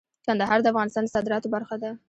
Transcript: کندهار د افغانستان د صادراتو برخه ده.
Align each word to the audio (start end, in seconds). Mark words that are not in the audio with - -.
کندهار 0.27 0.59
د 0.61 0.67
افغانستان 0.73 1.03
د 1.05 1.13
صادراتو 1.15 1.47
برخه 1.55 1.75
ده. 1.81 1.91